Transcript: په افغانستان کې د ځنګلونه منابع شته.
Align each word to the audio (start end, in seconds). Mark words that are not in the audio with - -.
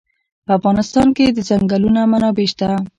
په 0.45 0.51
افغانستان 0.59 1.07
کې 1.17 1.25
د 1.31 1.39
ځنګلونه 1.49 2.01
منابع 2.11 2.47
شته. 2.51 2.69